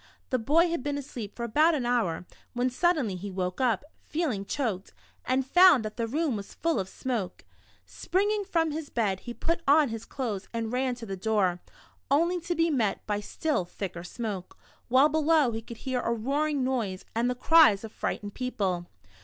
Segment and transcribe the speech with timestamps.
[0.31, 4.45] The boy had been asleep for about an hour, when suddenly he woke up, feeling
[4.45, 4.93] choked,
[5.25, 7.45] and found that the room was full of smoke!
[7.85, 11.61] Springing from his bed, he put on his clothes and ran to the door,
[12.09, 16.47] only to be met by still thicker smoke, while below he could hear a roar
[16.47, 18.87] ing noise, and the cries of frightened people